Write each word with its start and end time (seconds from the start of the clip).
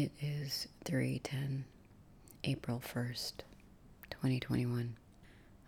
It 0.00 0.12
is 0.20 0.68
3:10 0.84 1.64
April 2.44 2.78
1st, 2.78 3.42
2021. 4.10 4.96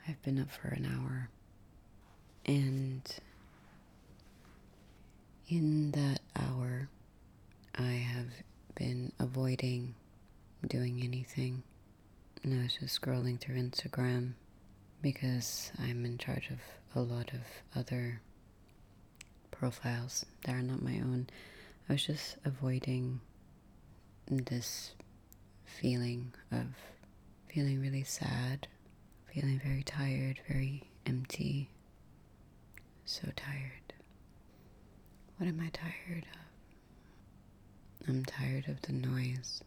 I've 0.07 0.23
been 0.23 0.39
up 0.39 0.53
for 0.53 0.69
an 0.69 0.87
hour 0.87 1.31
and 2.47 3.03
in 5.49 5.91
that 5.91 6.21
hour 6.37 6.89
I 7.75 7.91
have 7.91 8.29
been 8.77 9.11
avoiding 9.19 9.97
doing 10.65 11.03
anything. 11.03 11.65
And 12.45 12.55
I 12.55 12.63
was 12.63 12.75
just 12.75 13.01
scrolling 13.01 13.41
through 13.41 13.57
Instagram 13.57 14.35
because 15.03 15.73
I'm 15.77 16.05
in 16.05 16.19
charge 16.19 16.51
of 16.51 16.61
a 16.95 17.01
lot 17.01 17.33
of 17.33 17.41
other 17.75 18.21
profiles 19.51 20.25
that 20.45 20.55
are 20.55 20.63
not 20.63 20.83
my 20.83 21.01
own. 21.01 21.27
I 21.89 21.95
was 21.95 22.07
just 22.07 22.37
avoiding 22.45 23.21
this 24.39 24.93
feeling 25.65 26.33
of 26.53 26.67
feeling 27.53 27.81
really 27.81 28.05
sad, 28.05 28.69
feeling 29.33 29.61
very 29.65 29.83
tired, 29.83 30.41
very 30.49 30.85
empty, 31.07 31.71
so 33.05 33.29
tired. 33.37 33.93
What 35.37 35.49
am 35.49 35.61
I 35.61 35.71
tired 35.71 36.27
of? 36.33 38.09
I'm 38.09 38.25
tired 38.25 38.69
of 38.69 38.83
the 38.83 38.93
noise. 38.93 39.63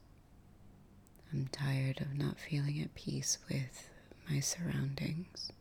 I'm 1.32 1.48
tired 1.52 2.02
of 2.02 2.18
not 2.18 2.40
feeling 2.40 2.80
at 2.82 2.93
peace 2.95 3.38
with 3.49 3.90
my 4.30 4.40
surroundings. 4.40 5.52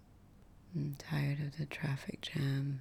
I'm 0.74 0.96
tired 0.98 1.40
of 1.40 1.58
the 1.58 1.66
traffic 1.66 2.20
jam 2.20 2.80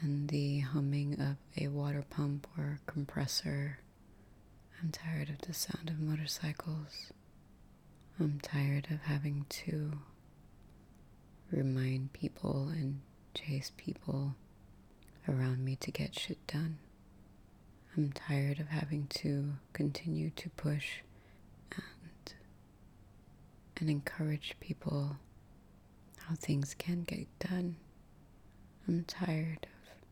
and 0.00 0.28
the 0.28 0.60
humming 0.60 1.20
of 1.20 1.36
a 1.62 1.68
water 1.68 2.04
pump 2.08 2.46
or 2.58 2.80
compressor. 2.86 3.78
I'm 4.84 4.90
tired 4.90 5.30
of 5.30 5.38
the 5.38 5.54
sound 5.54 5.88
of 5.88 5.98
motorcycles. 5.98 7.10
I'm 8.20 8.38
tired 8.42 8.88
of 8.90 9.00
having 9.00 9.46
to 9.48 9.92
remind 11.50 12.12
people 12.12 12.68
and 12.68 13.00
chase 13.32 13.72
people 13.78 14.34
around 15.26 15.64
me 15.64 15.76
to 15.76 15.90
get 15.90 16.18
shit 16.18 16.46
done. 16.46 16.76
I'm 17.96 18.12
tired 18.12 18.60
of 18.60 18.68
having 18.68 19.06
to 19.20 19.54
continue 19.72 20.28
to 20.36 20.50
push 20.50 20.96
and 21.74 22.34
and 23.78 23.88
encourage 23.88 24.54
people 24.60 25.16
how 26.18 26.34
things 26.34 26.74
can 26.74 27.04
get 27.04 27.26
done. 27.38 27.76
I'm 28.86 29.04
tired 29.04 29.60
of 29.62 30.02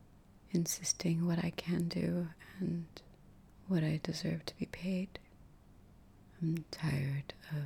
insisting 0.50 1.26
what 1.26 1.44
I 1.44 1.50
can 1.50 1.88
do 1.88 2.28
and 2.58 2.86
what 3.68 3.82
I 3.84 4.00
deserve 4.02 4.44
to 4.46 4.56
be 4.58 4.66
paid. 4.66 5.18
I'm 6.40 6.64
tired 6.70 7.34
of 7.52 7.62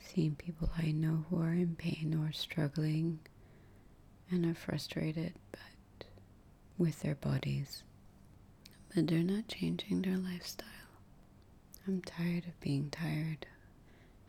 seeing 0.00 0.34
people 0.36 0.70
I 0.78 0.90
know 0.92 1.24
who 1.28 1.40
are 1.40 1.52
in 1.52 1.76
pain 1.76 2.18
or 2.22 2.32
struggling 2.32 3.20
and 4.30 4.44
are 4.46 4.54
frustrated 4.54 5.34
but 5.52 6.06
with 6.78 7.00
their 7.00 7.14
bodies. 7.14 7.82
But 8.94 9.06
they're 9.08 9.18
not 9.22 9.48
changing 9.48 10.02
their 10.02 10.16
lifestyle. 10.16 10.66
I'm 11.86 12.00
tired 12.02 12.46
of 12.46 12.58
being 12.60 12.90
tired. 12.90 13.46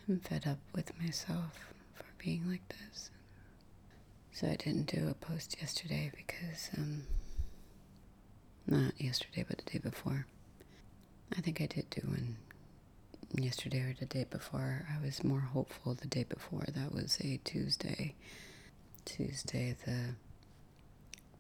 I'm 0.07 0.19
fed 0.19 0.45
up 0.47 0.59
with 0.73 0.91
myself 0.99 1.73
for 1.93 2.05
being 2.17 2.49
like 2.49 2.67
this. 2.69 3.09
So 4.31 4.47
I 4.47 4.55
didn't 4.55 4.87
do 4.93 5.07
a 5.09 5.13
post 5.13 5.57
yesterday 5.61 6.11
because 6.15 6.69
um, 6.77 7.03
not 8.67 8.99
yesterday, 8.99 9.45
but 9.47 9.57
the 9.59 9.71
day 9.71 9.80
before. 9.80 10.25
I 11.38 11.41
think 11.41 11.61
I 11.61 11.67
did 11.67 11.89
do 11.89 12.02
one 12.08 12.38
yesterday 13.35 13.81
or 13.81 13.94
the 13.99 14.05
day 14.05 14.25
before. 14.30 14.86
I 14.93 15.03
was 15.03 15.23
more 15.23 15.39
hopeful 15.39 15.93
the 15.93 16.08
day 16.08 16.23
before. 16.23 16.65
That 16.67 16.93
was 16.93 17.17
a 17.21 17.39
Tuesday. 17.43 18.15
Tuesday 19.05 19.76
the 19.86 20.15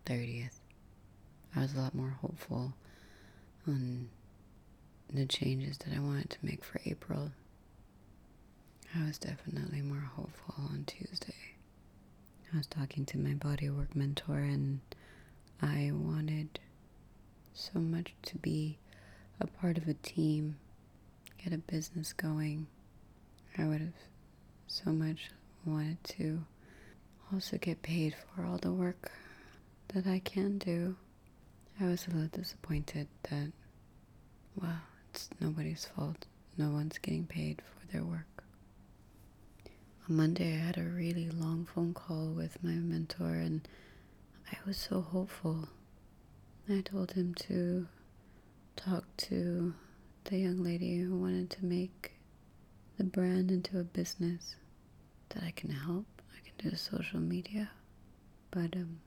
30th. 0.05 0.59
I 1.55 1.61
was 1.61 1.73
a 1.73 1.79
lot 1.79 1.95
more 1.95 2.17
hopeful 2.21 2.73
on 3.67 4.09
the 5.11 5.25
changes 5.25 5.77
that 5.79 5.93
I 5.95 5.99
wanted 5.99 6.29
to 6.31 6.37
make 6.43 6.63
for 6.63 6.79
April. 6.85 7.31
I 8.95 9.05
was 9.05 9.17
definitely 9.17 9.81
more 9.81 10.09
hopeful 10.15 10.55
on 10.57 10.83
Tuesday. 10.85 11.33
I 12.53 12.57
was 12.57 12.67
talking 12.67 13.05
to 13.05 13.17
my 13.17 13.31
bodywork 13.33 13.95
mentor 13.95 14.39
and 14.39 14.79
I 15.61 15.91
wanted 15.93 16.59
so 17.53 17.79
much 17.79 18.13
to 18.23 18.37
be 18.37 18.77
a 19.39 19.47
part 19.47 19.77
of 19.77 19.87
a 19.87 19.93
team, 19.95 20.57
get 21.43 21.53
a 21.53 21.57
business 21.57 22.13
going. 22.13 22.67
I 23.57 23.65
would 23.65 23.81
have 23.81 23.93
so 24.67 24.91
much 24.91 25.31
wanted 25.65 26.03
to 26.03 26.43
also 27.33 27.57
get 27.57 27.81
paid 27.81 28.15
for 28.35 28.45
all 28.45 28.57
the 28.57 28.71
work 28.71 29.11
that 29.89 30.07
I 30.07 30.19
can 30.19 30.57
do. 30.57 30.95
I 31.79 31.85
was 31.85 32.07
a 32.07 32.11
little 32.11 32.27
disappointed 32.27 33.07
that, 33.29 33.51
well, 34.55 34.81
it's 35.09 35.29
nobody's 35.39 35.85
fault. 35.85 36.25
No 36.57 36.69
one's 36.69 36.97
getting 36.97 37.25
paid 37.25 37.61
for 37.61 37.87
their 37.87 38.03
work. 38.03 38.43
On 40.07 40.15
Monday, 40.15 40.55
I 40.55 40.59
had 40.59 40.77
a 40.77 40.83
really 40.83 41.29
long 41.29 41.65
phone 41.73 41.93
call 41.93 42.27
with 42.27 42.61
my 42.63 42.71
mentor, 42.71 43.35
and 43.35 43.67
I 44.51 44.57
was 44.65 44.77
so 44.77 45.01
hopeful 45.01 45.69
I 46.67 46.81
told 46.81 47.13
him 47.13 47.33
to 47.35 47.87
talk 48.79 49.03
to 49.17 49.73
the 50.25 50.37
young 50.37 50.63
lady 50.63 50.99
who 50.99 51.17
wanted 51.17 51.49
to 51.49 51.65
make 51.65 52.13
the 52.97 53.03
brand 53.03 53.51
into 53.51 53.77
a 53.79 53.83
business 53.83 54.55
that 55.29 55.43
I 55.43 55.51
can 55.51 55.69
help. 55.69 56.05
I 56.33 56.39
can 56.47 56.69
do 56.69 56.75
social 56.77 57.19
media. 57.19 57.69
But 58.51 58.75
um, 58.75 58.99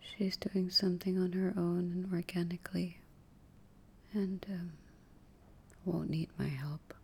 she's 0.00 0.36
doing 0.36 0.70
something 0.70 1.18
on 1.18 1.32
her 1.32 1.52
own 1.56 1.90
and 1.92 2.12
organically 2.12 2.98
and 4.12 4.44
um, 4.48 4.72
won't 5.84 6.10
need 6.10 6.28
my 6.38 6.48
help. 6.48 6.94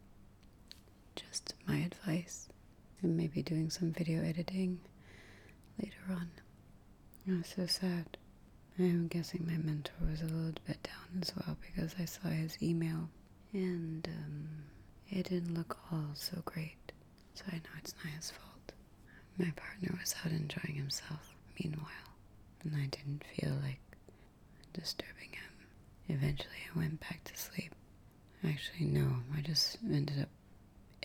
Just 1.17 1.55
my 1.67 1.79
advice 1.79 2.49
and 3.03 3.17
maybe 3.17 3.43
doing 3.43 3.71
some 3.71 3.91
video 3.93 4.23
editing 4.23 4.79
later 5.83 5.99
on. 6.11 6.31
I'm 7.27 7.45
so 7.45 7.67
sad. 7.67 8.17
I'm 8.79 9.09
guessing 9.09 9.47
my 9.47 9.57
mentor 9.57 9.95
was 10.11 10.21
a 10.21 10.25
little 10.25 10.53
bit 10.67 10.83
down 10.83 11.23
as 11.23 11.33
well 11.35 11.57
because 11.61 11.95
I 11.99 12.05
saw 12.05 12.29
his 12.29 12.57
email 12.63 13.09
and 13.53 14.07
um, 14.09 14.49
it 15.11 15.29
didn't 15.31 15.55
look 15.55 15.79
all 15.91 16.11
so 16.15 16.43
great. 16.45 16.93
So 17.35 17.45
I 17.51 17.57
know 17.57 17.71
it's 17.79 17.95
not 18.05 18.13
his 18.15 18.31
fault. 18.31 18.73
My 19.39 19.53
partner 19.57 19.97
was 19.99 20.15
out 20.25 20.33
enjoying 20.33 20.77
himself 20.77 21.35
meanwhile, 21.63 22.11
and 22.63 22.75
I 22.75 22.87
didn't 22.87 23.25
feel 23.25 23.53
like 23.63 23.81
disturbing 24.73 25.31
him. 25.33 25.53
Eventually, 26.09 26.63
I 26.75 26.79
went 26.79 27.01
back 27.01 27.25
to 27.25 27.37
sleep. 27.37 27.75
Actually, 28.45 28.87
no, 28.87 29.09
I 29.37 29.41
just 29.41 29.79
ended 29.85 30.21
up 30.21 30.29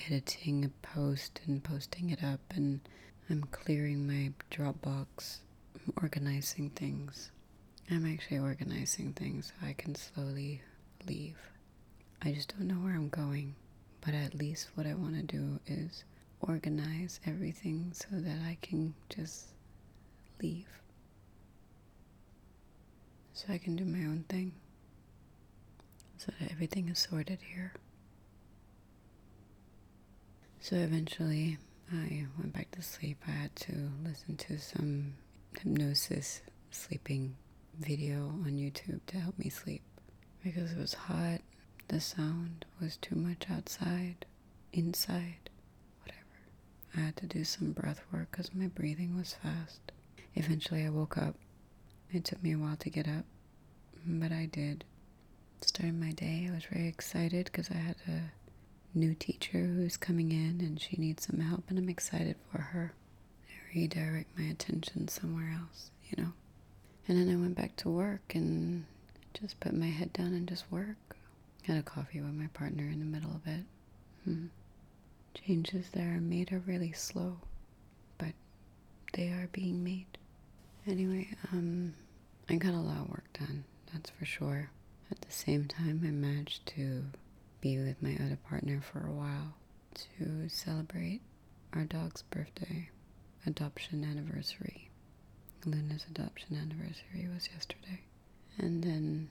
editing 0.07 0.65
a 0.65 0.69
post 0.85 1.39
and 1.47 1.63
posting 1.63 2.09
it 2.09 2.23
up, 2.23 2.39
and 2.55 2.79
I'm 3.29 3.43
clearing 3.51 4.05
my 4.07 4.31
Dropbox, 4.51 5.37
organizing 6.01 6.69
things. 6.71 7.31
I'm 7.91 8.05
actually 8.05 8.39
organizing 8.39 9.11
things 9.11 9.47
so 9.47 9.67
I 9.67 9.73
can 9.73 9.95
slowly 9.95 10.61
leave. 11.05 11.35
I 12.21 12.31
just 12.31 12.57
don't 12.57 12.69
know 12.69 12.75
where 12.75 12.93
I'm 12.93 13.09
going, 13.09 13.55
but 13.99 14.13
at 14.13 14.33
least 14.33 14.69
what 14.75 14.87
I 14.87 14.93
want 14.93 15.15
to 15.15 15.23
do 15.23 15.59
is 15.67 16.05
organize 16.39 17.19
everything 17.25 17.91
so 17.93 18.07
that 18.11 18.37
I 18.47 18.57
can 18.61 18.93
just 19.09 19.47
leave. 20.41 20.69
So 23.33 23.47
I 23.51 23.57
can 23.57 23.75
do 23.75 23.83
my 23.83 24.05
own 24.05 24.23
thing. 24.29 24.53
So 26.17 26.31
that 26.39 26.49
everything 26.49 26.87
is 26.87 26.99
sorted 26.99 27.39
here. 27.41 27.73
So 30.61 30.77
eventually 30.77 31.57
I 31.91 32.25
went 32.37 32.53
back 32.53 32.71
to 32.71 32.81
sleep. 32.81 33.17
I 33.27 33.31
had 33.31 33.55
to 33.57 33.91
listen 34.01 34.37
to 34.37 34.59
some 34.59 35.15
hypnosis 35.57 36.41
sleeping 36.69 37.35
video 37.81 38.27
on 38.45 38.51
YouTube 38.53 38.99
to 39.07 39.17
help 39.19 39.37
me 39.39 39.49
sleep 39.49 39.81
because 40.43 40.71
it 40.71 40.77
was 40.77 40.93
hot. 40.93 41.41
The 41.87 41.99
sound 41.99 42.65
was 42.79 42.97
too 42.97 43.15
much 43.15 43.45
outside, 43.49 44.25
inside, 44.71 45.49
whatever. 46.01 46.21
I 46.95 46.99
had 47.01 47.17
to 47.17 47.25
do 47.25 47.43
some 47.43 47.71
breath 47.71 48.01
work 48.13 48.29
because 48.31 48.53
my 48.53 48.67
breathing 48.67 49.17
was 49.17 49.33
fast. 49.33 49.91
Eventually, 50.35 50.85
I 50.85 50.89
woke 50.89 51.17
up. 51.17 51.35
It 52.11 52.23
took 52.25 52.41
me 52.43 52.53
a 52.53 52.57
while 52.57 52.77
to 52.77 52.89
get 52.89 53.07
up, 53.07 53.25
but 54.05 54.31
I 54.31 54.45
did. 54.45 54.83
Starting 55.61 55.99
my 55.99 56.11
day, 56.11 56.47
I 56.49 56.53
was 56.55 56.65
very 56.65 56.87
excited 56.87 57.45
because 57.45 57.69
I 57.69 57.75
had 57.75 57.95
a 58.07 58.31
new 58.97 59.13
teacher 59.13 59.59
who's 59.59 59.97
coming 59.97 60.31
in 60.31 60.59
and 60.61 60.79
she 60.79 60.97
needs 60.97 61.25
some 61.27 61.39
help, 61.39 61.65
and 61.69 61.77
I'm 61.77 61.89
excited 61.89 62.35
for 62.51 62.59
her. 62.61 62.93
I 63.49 63.75
redirect 63.77 64.37
my 64.37 64.45
attention 64.45 65.07
somewhere 65.07 65.51
else, 65.59 65.91
you 66.09 66.21
know. 66.23 66.33
And 67.07 67.17
then 67.17 67.29
I 67.33 67.39
went 67.39 67.55
back 67.55 67.75
to 67.77 67.89
work 67.89 68.33
and 68.35 68.85
just 69.33 69.59
put 69.59 69.73
my 69.73 69.87
head 69.87 70.13
down 70.13 70.33
and 70.33 70.47
just 70.47 70.71
work. 70.71 70.97
Had 71.63 71.77
a 71.77 71.83
coffee 71.83 72.21
with 72.21 72.33
my 72.33 72.47
partner 72.47 72.83
in 72.83 72.99
the 72.99 73.05
middle 73.05 73.31
of 73.31 73.45
it. 73.47 73.65
Hmm. 74.25 74.47
Changes 75.33 75.89
that 75.91 76.01
are 76.03 76.19
made 76.21 76.51
are 76.51 76.59
really 76.59 76.91
slow, 76.91 77.37
but 78.17 78.33
they 79.13 79.29
are 79.29 79.47
being 79.51 79.83
made. 79.83 80.17
Anyway, 80.87 81.29
um, 81.51 81.93
I 82.49 82.55
got 82.55 82.73
a 82.73 82.79
lot 82.79 82.97
of 82.97 83.09
work 83.09 83.25
done, 83.33 83.63
that's 83.93 84.09
for 84.09 84.25
sure. 84.25 84.69
At 85.09 85.21
the 85.21 85.31
same 85.31 85.65
time, 85.67 86.01
I 86.05 86.09
managed 86.11 86.65
to 86.77 87.03
be 87.61 87.77
with 87.77 88.01
my 88.01 88.15
other 88.23 88.37
partner 88.49 88.81
for 88.81 89.05
a 89.05 89.11
while 89.11 89.53
to 89.95 90.49
celebrate 90.49 91.21
our 91.73 91.83
dog's 91.83 92.23
birthday, 92.23 92.89
adoption 93.45 94.03
anniversary. 94.03 94.89
Luna's 95.65 96.05
adoption 96.09 96.55
anniversary 96.55 97.27
was 97.33 97.49
yesterday. 97.53 98.01
And 98.57 98.83
then 98.83 99.29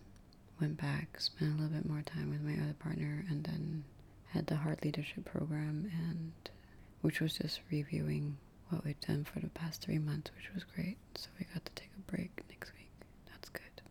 went 0.61 0.81
back, 0.81 1.21
spent 1.21 1.53
a 1.53 1.55
little 1.63 1.77
bit 1.77 1.89
more 1.89 2.03
time 2.03 2.31
with 2.31 2.43
my 2.43 2.63
other 2.63 2.75
partner, 2.75 3.25
and 3.29 3.45
then 3.45 3.85
had 4.29 4.47
the 4.47 4.57
heart 4.57 4.85
leadership 4.85 5.25
program 5.25 5.91
and 5.93 6.33
which 7.01 7.21
was 7.21 7.35
just 7.39 7.61
reviewing 7.71 8.37
what 8.69 8.85
we've 8.85 9.01
done 9.01 9.25
for 9.25 9.41
the 9.41 9.49
past 9.49 9.83
three 9.83 9.99
months, 9.99 10.31
which 10.37 10.53
was 10.55 10.65
great. 10.65 10.99
So 11.17 11.29
we 11.39 11.47
got 11.53 11.65
to 11.65 11.73
take 11.73 11.91
a 11.97 12.11
break 12.11 12.45
next 12.49 12.73
week. 12.75 12.91
That's 13.27 13.49
good. 13.49 13.83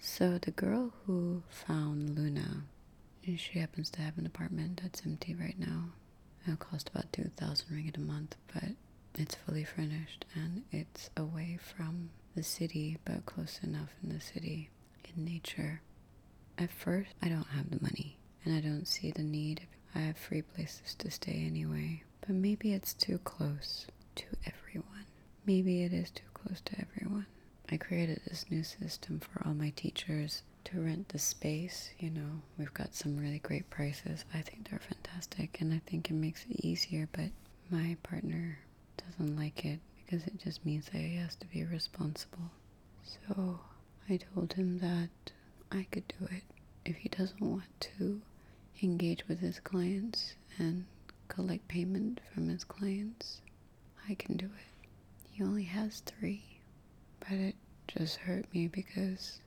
So 0.00 0.38
the 0.38 0.50
girl 0.50 0.92
who 1.06 1.42
found 1.48 2.18
Luna, 2.18 2.62
she 3.36 3.58
happens 3.58 3.90
to 3.90 4.00
have 4.02 4.18
an 4.18 4.26
apartment 4.26 4.80
that's 4.82 5.02
empty 5.04 5.34
right 5.34 5.58
now. 5.58 5.90
It'll 6.44 6.56
cost 6.56 6.90
about 6.90 7.12
two 7.12 7.30
thousand 7.36 7.68
ringgit 7.74 7.96
a 7.96 8.00
month, 8.00 8.36
but 8.52 8.70
it's 9.16 9.34
fully 9.34 9.64
furnished 9.64 10.24
and 10.34 10.62
it's 10.72 11.10
away 11.16 11.23
from 11.64 12.10
the 12.34 12.42
city, 12.42 12.98
but 13.04 13.26
close 13.26 13.60
enough 13.62 13.90
in 14.02 14.10
the 14.10 14.20
city, 14.20 14.70
in 15.04 15.24
nature. 15.24 15.80
At 16.58 16.70
first, 16.70 17.10
I 17.22 17.28
don't 17.28 17.48
have 17.48 17.70
the 17.70 17.82
money 17.82 18.18
and 18.44 18.54
I 18.54 18.60
don't 18.60 18.86
see 18.86 19.10
the 19.10 19.22
need. 19.22 19.66
I 19.94 20.00
have 20.00 20.16
free 20.18 20.42
places 20.42 20.94
to 20.98 21.10
stay 21.10 21.44
anyway, 21.46 22.02
but 22.20 22.30
maybe 22.30 22.72
it's 22.72 22.94
too 22.94 23.18
close 23.18 23.86
to 24.16 24.24
everyone. 24.46 25.06
Maybe 25.46 25.82
it 25.82 25.92
is 25.92 26.10
too 26.10 26.24
close 26.34 26.60
to 26.62 26.76
everyone. 26.80 27.26
I 27.70 27.76
created 27.76 28.20
this 28.26 28.46
new 28.50 28.62
system 28.62 29.20
for 29.20 29.46
all 29.46 29.54
my 29.54 29.70
teachers 29.70 30.42
to 30.64 30.80
rent 30.80 31.08
the 31.08 31.18
space. 31.18 31.90
You 31.98 32.10
know, 32.10 32.42
we've 32.58 32.74
got 32.74 32.94
some 32.94 33.16
really 33.16 33.38
great 33.38 33.68
prices. 33.70 34.24
I 34.34 34.40
think 34.42 34.68
they're 34.68 34.78
fantastic 34.80 35.60
and 35.60 35.72
I 35.72 35.80
think 35.86 36.10
it 36.10 36.14
makes 36.14 36.44
it 36.48 36.64
easier, 36.64 37.08
but 37.12 37.30
my 37.70 37.96
partner 38.02 38.58
doesn't 38.96 39.36
like 39.36 39.64
it 39.64 39.80
because 40.14 40.28
it 40.28 40.38
just 40.38 40.64
means 40.64 40.86
that 40.86 40.98
he 40.98 41.16
has 41.16 41.34
to 41.34 41.46
be 41.48 41.64
responsible. 41.64 42.52
So 43.02 43.58
I 44.08 44.16
told 44.16 44.52
him 44.52 44.78
that 44.78 45.32
I 45.72 45.86
could 45.90 46.06
do 46.06 46.26
it 46.30 46.44
if 46.84 46.94
he 46.96 47.08
doesn't 47.08 47.40
want 47.40 47.64
to 47.98 48.20
engage 48.80 49.26
with 49.26 49.40
his 49.40 49.58
clients 49.58 50.34
and 50.56 50.84
collect 51.26 51.66
payment 51.66 52.20
from 52.32 52.48
his 52.48 52.62
clients. 52.62 53.40
I 54.08 54.14
can 54.14 54.36
do 54.36 54.46
it. 54.46 54.88
He 55.32 55.42
only 55.42 55.64
has 55.64 55.98
three, 56.00 56.44
but 57.18 57.32
it 57.32 57.56
just 57.88 58.16
hurt 58.18 58.44
me 58.54 58.68
because 58.68 59.40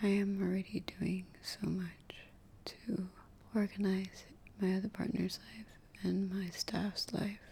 I 0.00 0.06
am 0.06 0.40
already 0.40 0.84
doing 1.00 1.26
so 1.42 1.66
much 1.66 2.14
to 2.66 3.08
organize 3.52 4.26
my 4.60 4.76
other 4.76 4.88
partner's 4.88 5.40
life 5.56 5.66
and 6.04 6.32
my 6.32 6.50
staff's 6.50 7.12
life. 7.12 7.43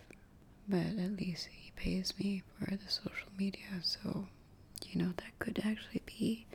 But 0.72 0.98
at 0.98 1.18
least 1.20 1.48
he 1.52 1.70
pays 1.76 2.14
me 2.18 2.42
for 2.58 2.70
the 2.74 2.88
social 2.88 3.28
media, 3.36 3.80
so 3.82 4.26
you 4.86 5.00
know 5.02 5.12
that 5.18 5.38
could 5.38 5.60
actually 5.64 6.00
be 6.06 6.46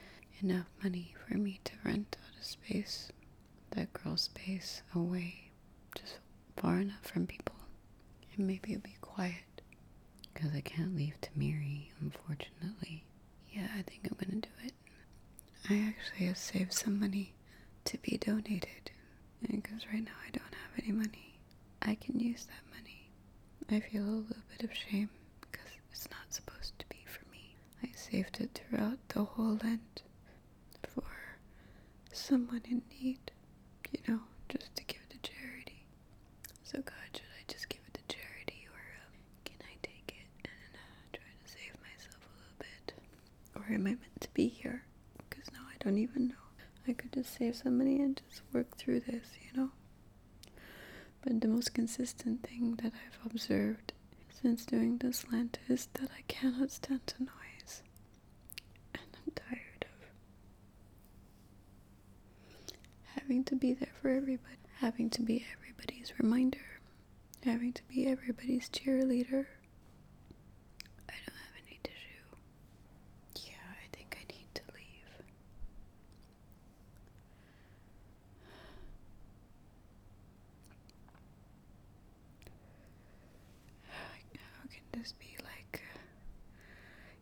enough 0.41 0.65
money 0.83 1.13
for 1.27 1.37
me 1.37 1.59
to 1.65 1.73
rent 1.85 2.17
out 2.19 2.41
a 2.41 2.43
space, 2.43 3.11
that 3.71 3.93
girl 3.93 4.17
space 4.17 4.81
away, 4.95 5.51
just 5.95 6.17
far 6.55 6.79
enough 6.79 7.03
from 7.03 7.27
people. 7.27 7.55
And 8.35 8.47
maybe 8.47 8.71
it'll 8.73 8.81
be 8.81 8.95
quiet 9.01 9.61
because 10.33 10.51
I 10.55 10.61
can't 10.61 10.95
leave 10.95 11.15
Tamiri, 11.21 11.89
unfortunately. 12.01 13.03
Yeah, 13.51 13.67
I 13.77 13.81
think 13.83 14.01
I'm 14.09 14.17
gonna 14.19 14.41
do 14.41 14.49
it. 14.65 14.73
I 15.69 15.75
actually 15.89 16.25
have 16.27 16.37
saved 16.37 16.73
some 16.73 16.99
money 16.99 17.33
to 17.85 17.97
be 17.99 18.17
donated 18.17 18.91
because 19.41 19.85
right 19.93 20.03
now 20.03 20.17
I 20.25 20.31
don't 20.31 20.53
have 20.53 20.83
any 20.83 20.91
money. 20.91 21.37
I 21.81 21.95
can 21.95 22.19
use 22.19 22.45
that 22.45 22.63
money. 22.75 22.87
I 23.69 23.79
feel 23.81 24.03
a 24.03 24.23
little 24.23 24.43
bit 24.49 24.63
of 24.63 24.73
shame 24.75 25.09
because 25.41 25.69
it's 25.91 26.09
not 26.09 26.33
supposed 26.33 26.79
to 26.79 26.85
be 26.87 27.03
for 27.05 27.29
me. 27.31 27.55
I 27.83 27.91
saved 27.95 28.39
it 28.39 28.51
throughout 28.69 28.97
the 29.09 29.23
whole 29.23 29.59
Lent 29.63 30.03
for 30.83 31.03
someone 32.13 32.61
in 32.69 32.81
need, 33.01 33.31
you 33.91 33.99
know, 34.07 34.21
just 34.49 34.73
to 34.77 34.83
give 34.85 35.01
it 35.09 35.21
to 35.21 35.31
charity. 35.31 35.83
So, 36.63 36.77
God, 36.79 36.93
should 37.13 37.23
I 37.39 37.43
just 37.51 37.67
give 37.69 37.81
it 37.87 37.93
to 37.99 38.15
charity 38.15 38.67
or 38.71 38.79
um, 39.03 39.13
can 39.43 39.57
I 39.61 39.75
take 39.83 40.15
it 40.17 40.47
and 40.47 40.73
uh, 40.75 41.17
try 41.17 41.27
to 41.27 41.51
save 41.51 41.73
myself 41.81 42.23
a 42.23 42.33
little 42.39 42.57
bit? 42.59 42.93
Or 43.55 43.73
am 43.73 43.81
I 43.81 43.99
meant 43.99 44.21
to 44.21 44.29
be 44.33 44.47
here? 44.47 44.83
Because 45.29 45.51
now 45.51 45.65
I 45.69 45.75
don't 45.83 45.97
even 45.97 46.29
know. 46.29 46.35
I 46.87 46.93
could 46.93 47.11
just 47.11 47.35
save 47.37 47.55
some 47.55 47.77
money 47.77 47.99
and 47.99 48.21
just 48.29 48.41
work 48.53 48.77
through 48.77 49.01
this, 49.01 49.27
you 49.43 49.59
know? 49.59 49.69
But 51.21 51.41
the 51.41 51.47
most 51.47 51.73
consistent 51.73 52.43
thing 52.43 52.75
that 52.81 52.93
I've 52.93 53.31
observed 53.31 53.93
since 54.41 54.65
doing 54.65 54.97
this 54.97 55.25
Lent 55.31 55.59
is 55.67 55.87
that 55.93 56.09
I 56.17 56.21
cannot 56.27 56.71
stand 56.71 57.01
the 57.07 57.25
noise. 57.25 57.83
And 58.93 59.03
I'm 59.15 59.33
tired 59.35 59.85
of 59.85 60.09
having 63.21 63.43
to 63.45 63.55
be 63.55 63.73
there 63.73 63.91
for 64.01 64.09
everybody, 64.09 64.57
having 64.79 65.09
to 65.11 65.21
be 65.21 65.45
everybody's 65.57 66.13
reminder, 66.19 66.79
having 67.43 67.73
to 67.73 67.83
be 67.87 68.07
everybody's 68.07 68.69
cheerleader. 68.69 69.45
I 71.09 71.13
don't 71.25 71.35
have 71.35 71.55
any 71.67 71.79
tissue. 71.83 72.25
Yeah, 73.49 73.67
I 73.83 73.87
think 73.95 74.17
I 74.19 74.23
need 74.33 74.47
to 74.55 74.61
leave. 74.73 75.25
How 83.89 84.67
can 84.69 84.83
this 84.99 85.13
be 85.19 85.37
like 85.43 85.81
uh, 85.95 85.99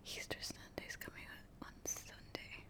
Easter 0.06 0.38
Sunday's 0.42 0.96
coming 0.96 1.24
on 1.62 1.70
Sunday, 1.86 2.64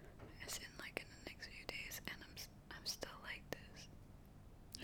as 0.46 0.58
in 0.58 0.72
like 0.80 1.00
in 1.02 1.06
the 1.10 1.32
next 1.32 1.48
few 1.48 1.66
days, 1.68 2.02
and 2.08 2.18
I'm 2.22 2.36
s- 2.36 2.48
I'm 2.72 2.86
still 2.86 3.18
like 3.24 3.44
this. 3.52 3.88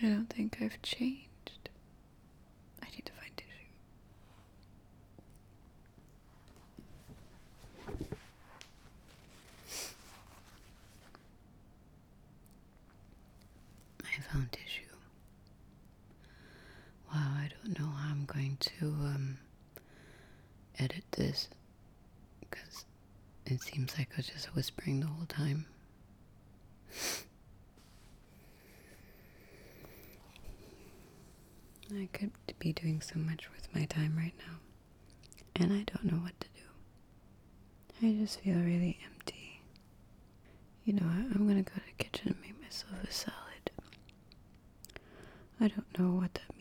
I 0.02 0.08
don't 0.08 0.28
think 0.30 0.58
I've 0.60 0.80
changed. 0.82 1.68
I 2.82 2.86
need 2.90 3.04
to 3.06 3.12
find 3.12 3.36
tissue. 3.36 3.48
I 14.04 14.20
found 14.32 14.52
tissue. 14.52 14.82
Wow, 17.12 17.34
I 17.38 17.48
don't 17.62 17.78
know 17.78 17.86
how 17.86 18.10
I'm 18.10 18.24
going 18.24 18.56
to 18.60 18.86
um, 18.86 19.38
edit 20.82 21.04
this 21.12 21.48
because 22.40 22.84
it 23.46 23.60
seems 23.62 23.96
like 23.98 24.08
I 24.12 24.16
was 24.18 24.26
just 24.26 24.54
whispering 24.54 25.00
the 25.00 25.06
whole 25.06 25.26
time. 25.26 25.66
I 31.94 32.08
could 32.12 32.30
be 32.58 32.72
doing 32.72 33.00
so 33.02 33.18
much 33.18 33.48
with 33.54 33.68
my 33.74 33.84
time 33.84 34.14
right 34.16 34.32
now, 34.38 34.54
and 35.56 35.72
I 35.72 35.84
don't 35.92 36.04
know 36.10 36.18
what 36.18 36.38
to 36.40 36.48
do. 36.48 38.06
I 38.06 38.12
just 38.20 38.40
feel 38.40 38.56
really 38.56 38.98
empty. 39.04 39.60
You 40.84 40.94
know? 40.94 41.06
I'm 41.06 41.46
gonna 41.46 41.62
go 41.62 41.74
to 41.74 41.80
the 41.80 42.02
kitchen 42.02 42.28
and 42.28 42.40
make 42.40 42.60
myself 42.62 42.94
a 43.04 43.12
salad. 43.12 43.70
I 45.60 45.68
don't 45.68 45.98
know 45.98 46.18
what 46.18 46.34
that 46.34 46.52